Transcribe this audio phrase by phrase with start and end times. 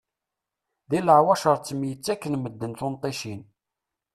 [0.89, 3.41] Di leɛwacer ttemyettakken medden tunṭicin.